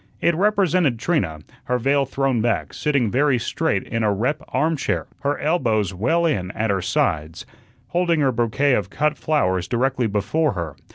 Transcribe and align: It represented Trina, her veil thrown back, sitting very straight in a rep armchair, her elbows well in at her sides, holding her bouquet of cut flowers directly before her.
It 0.19 0.33
represented 0.33 0.97
Trina, 0.97 1.41
her 1.65 1.77
veil 1.77 2.05
thrown 2.07 2.41
back, 2.41 2.73
sitting 2.73 3.11
very 3.11 3.37
straight 3.37 3.83
in 3.83 4.01
a 4.01 4.11
rep 4.11 4.41
armchair, 4.49 5.05
her 5.19 5.37
elbows 5.37 5.93
well 5.93 6.25
in 6.25 6.49
at 6.53 6.71
her 6.71 6.81
sides, 6.81 7.45
holding 7.89 8.19
her 8.21 8.31
bouquet 8.31 8.73
of 8.73 8.89
cut 8.89 9.15
flowers 9.15 9.67
directly 9.67 10.07
before 10.07 10.53
her. 10.53 10.75